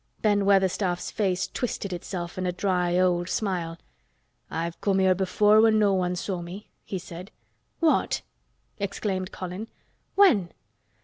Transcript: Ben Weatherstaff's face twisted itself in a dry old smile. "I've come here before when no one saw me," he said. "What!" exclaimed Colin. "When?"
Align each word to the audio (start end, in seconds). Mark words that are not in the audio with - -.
Ben 0.23 0.45
Weatherstaff's 0.47 1.11
face 1.11 1.45
twisted 1.47 1.93
itself 1.93 2.35
in 2.39 2.47
a 2.47 2.51
dry 2.51 2.97
old 2.97 3.29
smile. 3.29 3.77
"I've 4.49 4.81
come 4.81 4.97
here 4.97 5.13
before 5.13 5.61
when 5.61 5.77
no 5.77 5.93
one 5.93 6.15
saw 6.15 6.41
me," 6.41 6.71
he 6.83 6.97
said. 6.97 7.29
"What!" 7.81 8.23
exclaimed 8.79 9.31
Colin. 9.31 9.67
"When?" 10.15 10.49